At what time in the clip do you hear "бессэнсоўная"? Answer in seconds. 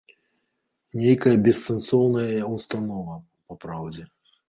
1.49-2.43